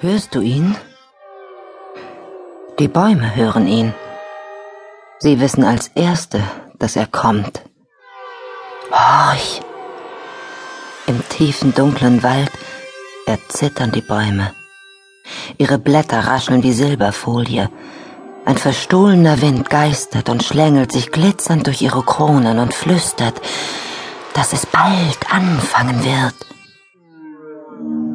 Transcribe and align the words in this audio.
Hörst 0.00 0.36
du 0.36 0.40
ihn? 0.40 0.76
Die 2.78 2.86
Bäume 2.86 3.34
hören 3.34 3.66
ihn. 3.66 3.92
Sie 5.18 5.40
wissen 5.40 5.64
als 5.64 5.88
Erste, 5.88 6.40
dass 6.78 6.94
er 6.94 7.06
kommt. 7.06 7.62
Horch! 8.92 9.60
Im 11.08 11.20
tiefen, 11.28 11.74
dunklen 11.74 12.22
Wald 12.22 12.52
erzittern 13.26 13.90
die 13.90 14.00
Bäume. 14.00 14.52
Ihre 15.56 15.78
Blätter 15.78 16.28
rascheln 16.28 16.62
wie 16.62 16.72
Silberfolie. 16.72 17.68
Ein 18.44 18.56
verstohlener 18.56 19.42
Wind 19.42 19.68
geistert 19.68 20.28
und 20.28 20.44
schlängelt 20.44 20.92
sich 20.92 21.10
glitzernd 21.10 21.66
durch 21.66 21.82
ihre 21.82 22.04
Kronen 22.04 22.60
und 22.60 22.72
flüstert, 22.72 23.40
dass 24.34 24.52
es 24.52 24.64
bald 24.64 25.32
anfangen 25.32 26.04
wird. 26.04 26.34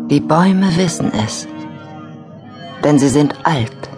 Die 0.10 0.22
Bäume 0.22 0.78
wissen 0.78 1.12
es 1.14 1.46
denn 2.84 3.00
sie 3.00 3.10
sind 3.10 3.36
alt 3.44 3.90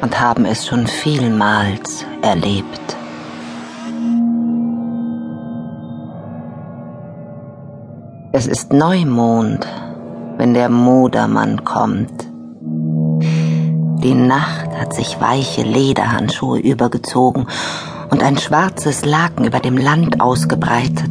und 0.00 0.20
haben 0.20 0.44
es 0.44 0.66
schon 0.66 0.86
vielmals 0.86 2.04
erlebt. 2.22 2.96
Es 8.32 8.46
ist 8.46 8.72
Neumond, 8.72 9.66
wenn 10.38 10.54
der 10.54 10.70
Modermann 10.70 11.64
kommt. 11.64 12.28
Die 14.02 14.14
Nacht 14.14 14.70
hat 14.78 14.94
sich 14.94 15.20
weiche 15.20 15.62
Lederhandschuhe 15.62 16.58
übergezogen 16.58 17.46
und 18.10 18.22
ein 18.22 18.38
schwarzes 18.38 19.04
Laken 19.04 19.44
über 19.44 19.60
dem 19.60 19.76
Land 19.76 20.20
ausgebreitet. 20.20 21.10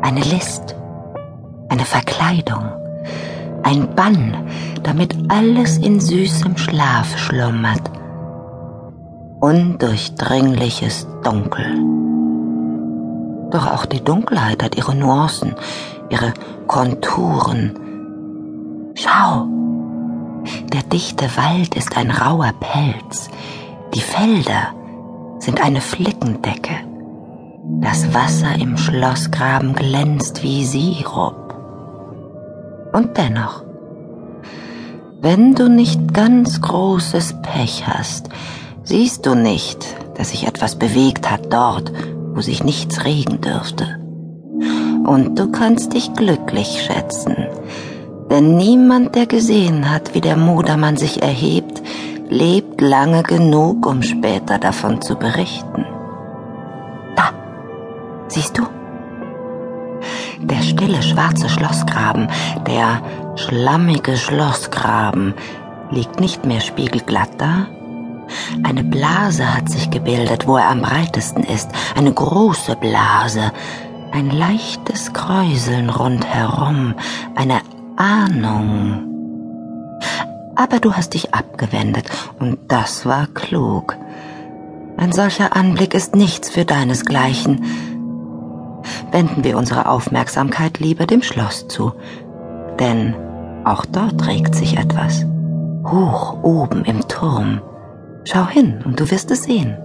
Eine 0.00 0.20
List, 0.20 0.76
eine 1.68 1.84
Verkleidung, 1.84 2.70
ein 3.62 3.94
Bann, 3.94 4.36
damit 4.82 5.16
alles 5.28 5.78
in 5.78 6.00
süßem 6.00 6.56
Schlaf 6.56 7.16
schlummert. 7.18 7.90
Undurchdringliches 9.40 11.06
Dunkel. 11.22 11.66
Doch 13.50 13.66
auch 13.66 13.86
die 13.86 14.02
Dunkelheit 14.02 14.62
hat 14.62 14.76
ihre 14.76 14.94
Nuancen, 14.94 15.54
ihre 16.10 16.34
Konturen. 16.66 17.72
Schau, 18.94 19.46
der 20.72 20.82
dichte 20.82 21.24
Wald 21.36 21.76
ist 21.76 21.96
ein 21.96 22.10
rauer 22.10 22.52
Pelz, 22.60 23.30
die 23.94 24.00
Felder 24.00 24.74
sind 25.38 25.62
eine 25.62 25.80
Flickendecke, 25.80 26.74
das 27.80 28.12
Wasser 28.12 28.54
im 28.60 28.76
Schlossgraben 28.76 29.74
glänzt 29.74 30.42
wie 30.42 30.64
Sirup. 30.64 31.47
Und 32.92 33.16
dennoch, 33.16 33.64
wenn 35.20 35.54
du 35.54 35.68
nicht 35.68 36.14
ganz 36.14 36.60
großes 36.60 37.36
Pech 37.42 37.86
hast, 37.86 38.28
siehst 38.84 39.26
du 39.26 39.34
nicht, 39.34 39.84
dass 40.14 40.30
sich 40.30 40.46
etwas 40.46 40.76
bewegt 40.76 41.30
hat 41.30 41.52
dort, 41.52 41.92
wo 42.34 42.40
sich 42.40 42.62
nichts 42.64 43.04
regen 43.04 43.40
dürfte. 43.40 43.98
Und 45.04 45.38
du 45.38 45.50
kannst 45.50 45.94
dich 45.94 46.12
glücklich 46.14 46.82
schätzen, 46.82 47.36
denn 48.30 48.56
niemand, 48.56 49.14
der 49.14 49.26
gesehen 49.26 49.90
hat, 49.90 50.14
wie 50.14 50.20
der 50.20 50.36
Modermann 50.36 50.96
sich 50.96 51.22
erhebt, 51.22 51.82
lebt 52.28 52.80
lange 52.80 53.22
genug, 53.22 53.86
um 53.86 54.02
später 54.02 54.58
davon 54.58 55.00
zu 55.00 55.16
berichten. 55.16 55.84
Da, 57.16 57.30
siehst 58.28 58.58
du? 58.58 58.77
Der 60.50 60.62
stille 60.62 61.02
schwarze 61.02 61.48
Schlossgraben, 61.48 62.28
der 62.66 63.02
schlammige 63.36 64.16
Schlossgraben, 64.16 65.34
liegt 65.90 66.20
nicht 66.20 66.46
mehr 66.46 66.60
spiegelglatt 66.60 67.30
da. 67.38 67.66
Eine 68.62 68.84
Blase 68.84 69.54
hat 69.54 69.68
sich 69.70 69.90
gebildet, 69.90 70.46
wo 70.46 70.56
er 70.56 70.68
am 70.68 70.82
breitesten 70.82 71.42
ist, 71.42 71.70
eine 71.96 72.12
große 72.12 72.76
Blase, 72.76 73.52
ein 74.12 74.30
leichtes 74.30 75.12
Kräuseln 75.12 75.90
rundherum, 75.90 76.94
eine 77.34 77.60
Ahnung. 77.96 79.04
Aber 80.56 80.80
du 80.80 80.94
hast 80.94 81.14
dich 81.14 81.34
abgewendet, 81.34 82.06
und 82.38 82.58
das 82.68 83.06
war 83.06 83.26
klug. 83.28 83.96
Ein 84.96 85.12
solcher 85.12 85.54
Anblick 85.54 85.94
ist 85.94 86.16
nichts 86.16 86.50
für 86.50 86.64
deinesgleichen 86.64 87.64
wenden 89.10 89.44
wir 89.44 89.56
unsere 89.56 89.88
Aufmerksamkeit 89.88 90.78
lieber 90.78 91.06
dem 91.06 91.22
Schloss 91.22 91.68
zu, 91.68 91.92
denn 92.78 93.14
auch 93.64 93.84
dort 93.84 94.26
regt 94.26 94.54
sich 94.54 94.78
etwas. 94.78 95.26
Hoch 95.84 96.42
oben 96.42 96.84
im 96.84 97.06
Turm. 97.08 97.60
Schau 98.24 98.46
hin 98.46 98.80
und 98.84 99.00
du 99.00 99.10
wirst 99.10 99.30
es 99.30 99.44
sehen. 99.44 99.76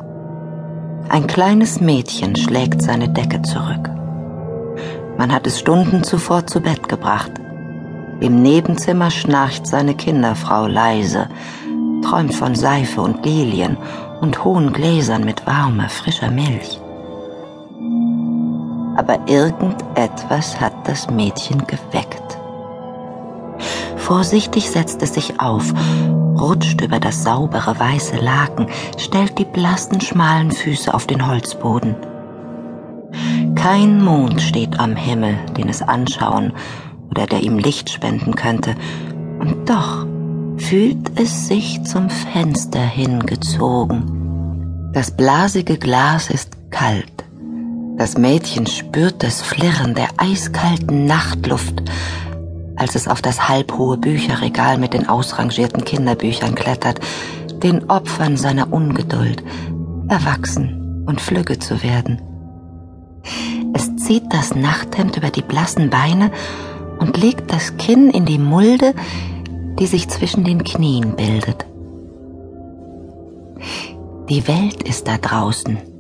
Ein 1.10 1.28
kleines 1.28 1.82
Mädchen 1.82 2.36
schlägt 2.36 2.82
seine 2.82 3.10
Decke 3.10 3.42
zurück. 3.42 3.90
Man 5.18 5.32
hat 5.32 5.46
es 5.48 5.60
Stunden 5.60 6.04
zuvor 6.04 6.48
zu 6.48 6.62
Bett 6.62 6.90
gebracht. 6.90 7.32
Im 8.20 8.42
Nebenzimmer 8.42 9.12
schnarcht 9.12 9.68
seine 9.68 9.96
Kinderfrau 9.96 10.68
leise, 10.68 11.30
träumt 12.04 12.34
von 12.34 12.56
Seife 12.56 13.02
und 13.02 13.26
Lilien 13.26 13.78
und 14.22 14.44
hohen 14.44 14.72
Gläsern 14.74 15.26
mit 15.26 15.46
warmer, 15.46 15.90
frischer 15.90 16.32
Milch 16.32 16.80
aber 18.96 19.20
irgendetwas 19.28 20.60
hat 20.60 20.74
das 20.86 21.10
Mädchen 21.10 21.66
geweckt. 21.68 22.38
Vorsichtig 23.98 24.70
setzt 24.70 25.02
es 25.02 25.14
sich 25.14 25.40
auf, 25.40 25.74
rutscht 26.40 26.82
über 26.82 27.00
das 27.00 27.24
saubere 27.24 27.80
weiße 27.80 28.18
Laken, 28.18 28.68
stellt 28.98 29.38
die 29.40 29.46
blassen, 29.46 30.02
schmalen 30.02 30.52
Füße 30.52 30.94
auf 30.94 31.08
den 31.08 31.28
Holzboden. 31.28 31.96
Kein 33.56 34.04
Mond 34.04 34.42
steht 34.42 34.80
am 34.80 34.96
Himmel, 34.96 35.38
den 35.58 35.70
es 35.70 35.82
anschauen 35.82 36.54
oder 37.10 37.28
der 37.28 37.44
ihm 37.44 37.58
Licht 37.58 37.90
spenden 37.90 38.36
könnte, 38.36 38.76
und 39.40 39.70
doch 39.70 40.06
fühlt 40.58 41.20
es 41.20 41.48
sich 41.48 41.84
zum 41.84 42.10
Fenster 42.10 42.82
hingezogen. 42.82 44.92
Das 44.94 45.16
blasige 45.16 45.78
Glas 45.78 46.30
ist 46.30 46.72
kalt. 46.72 47.13
Das 48.04 48.18
Mädchen 48.18 48.68
spürt 48.68 49.24
das 49.24 49.42
Flirren 49.42 49.94
der 49.96 50.10
eiskalten 50.18 51.06
Nachtluft, 51.06 51.84
als 52.76 52.96
es 52.96 53.08
auf 53.08 53.22
das 53.22 53.48
halbhohe 53.48 53.96
Bücherregal 53.96 54.78
mit 54.78 54.94
den 54.94 55.08
ausrangierten 55.08 55.86
Kinderbüchern 55.86 56.54
klettert, 56.54 57.00
den 57.64 57.90
Opfern 57.90 58.36
seiner 58.36 58.74
Ungeduld, 58.74 59.42
erwachsen 60.10 61.06
und 61.08 61.22
flügge 61.22 61.60
zu 61.60 61.82
werden. 61.82 62.22
Es 63.74 63.96
zieht 63.96 64.34
das 64.34 64.54
Nachthemd 64.54 65.16
über 65.16 65.30
die 65.30 65.42
blassen 65.42 65.90
Beine 65.90 66.30
und 67.00 67.16
legt 67.16 67.54
das 67.54 67.78
Kinn 67.78 68.10
in 68.10 68.26
die 68.26 68.38
Mulde, 68.38 68.96
die 69.80 69.88
sich 69.88 70.10
zwischen 70.10 70.44
den 70.44 70.66
Knien 70.66 71.16
bildet. 71.16 71.66
Die 74.28 74.46
Welt 74.46 74.84
ist 74.84 75.08
da 75.08 75.18
draußen 75.18 75.93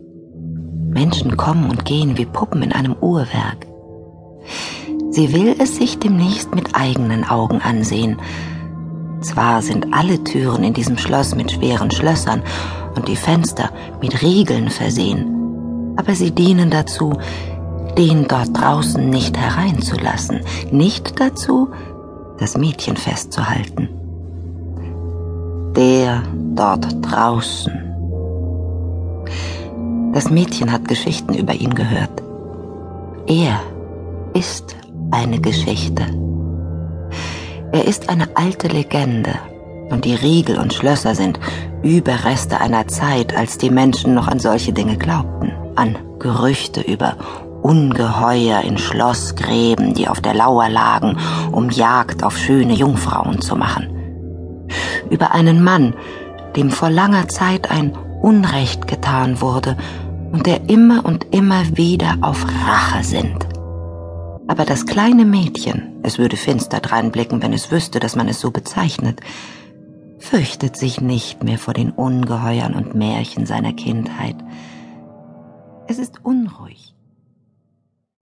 Menschen 0.93 1.37
kommen 1.37 1.69
und 1.69 1.85
gehen 1.85 2.17
wie 2.17 2.25
Puppen 2.25 2.61
in 2.61 2.71
einem 2.71 2.95
Uhrwerk. 2.99 3.67
Sie 5.09 5.33
will 5.33 5.55
es 5.59 5.77
sich 5.77 5.99
demnächst 5.99 6.55
mit 6.55 6.75
eigenen 6.75 7.23
Augen 7.23 7.61
ansehen. 7.61 8.17
Zwar 9.21 9.61
sind 9.61 9.93
alle 9.93 10.23
Türen 10.23 10.63
in 10.63 10.73
diesem 10.73 10.97
Schloss 10.97 11.35
mit 11.35 11.51
schweren 11.51 11.91
Schlössern 11.91 12.41
und 12.95 13.07
die 13.07 13.15
Fenster 13.15 13.69
mit 14.01 14.21
Riegeln 14.21 14.69
versehen, 14.69 15.93
aber 15.97 16.15
sie 16.15 16.31
dienen 16.31 16.69
dazu, 16.69 17.13
den 17.97 18.27
dort 18.27 18.57
draußen 18.57 19.09
nicht 19.09 19.37
hereinzulassen, 19.37 20.41
nicht 20.71 21.19
dazu, 21.19 21.69
das 22.39 22.57
Mädchen 22.57 22.97
festzuhalten. 22.97 23.89
Der 25.75 26.23
dort 26.55 26.87
draußen 27.01 27.92
das 30.13 30.29
Mädchen 30.29 30.71
hat 30.71 30.87
Geschichten 30.87 31.33
über 31.33 31.53
ihn 31.53 31.73
gehört. 31.73 32.21
Er 33.27 33.59
ist 34.33 34.75
eine 35.11 35.39
Geschichte. 35.39 36.03
Er 37.71 37.85
ist 37.85 38.09
eine 38.09 38.27
alte 38.35 38.67
Legende 38.67 39.33
und 39.89 40.05
die 40.05 40.15
Riegel 40.15 40.57
und 40.59 40.73
Schlösser 40.73 41.15
sind 41.15 41.39
Überreste 41.81 42.61
einer 42.61 42.87
Zeit, 42.87 43.35
als 43.35 43.57
die 43.57 43.69
Menschen 43.69 44.13
noch 44.13 44.27
an 44.27 44.39
solche 44.39 44.71
Dinge 44.71 44.97
glaubten, 44.97 45.51
an 45.75 45.97
Gerüchte 46.19 46.81
über 46.81 47.17
Ungeheuer 47.61 48.61
in 48.61 48.77
Schlossgräben, 48.77 49.93
die 49.93 50.07
auf 50.07 50.21
der 50.21 50.33
Lauer 50.33 50.69
lagen, 50.69 51.17
um 51.51 51.69
Jagd 51.69 52.23
auf 52.23 52.37
schöne 52.37 52.73
Jungfrauen 52.73 53.41
zu 53.41 53.55
machen. 53.55 53.89
Über 55.09 55.33
einen 55.33 55.63
Mann, 55.63 55.93
dem 56.55 56.69
vor 56.69 56.89
langer 56.89 57.27
Zeit 57.27 57.71
ein 57.71 57.97
Unrecht 58.23 58.87
getan 58.87 59.41
wurde 59.41 59.77
und 60.31 60.47
der 60.47 60.69
immer 60.69 61.05
und 61.05 61.33
immer 61.35 61.77
wieder 61.77 62.17
auf 62.21 62.45
Rache 62.45 63.03
sind. 63.03 63.45
Aber 64.47 64.65
das 64.65 64.85
kleine 64.85 65.25
Mädchen, 65.25 65.99
es 66.03 66.17
würde 66.17 66.37
finster 66.37 66.79
dreinblicken, 66.79 67.41
wenn 67.41 67.53
es 67.53 67.69
wüsste, 67.69 67.99
dass 67.99 68.15
man 68.15 68.29
es 68.29 68.39
so 68.39 68.51
bezeichnet, 68.51 69.19
fürchtet 70.19 70.77
sich 70.77 71.01
nicht 71.01 71.43
mehr 71.43 71.57
vor 71.57 71.73
den 71.73 71.91
Ungeheuern 71.91 72.75
und 72.75 72.95
Märchen 72.95 73.45
seiner 73.45 73.73
Kindheit. 73.73 74.37
Es 75.87 75.99
ist 75.99 76.23
unruhig 76.23 76.92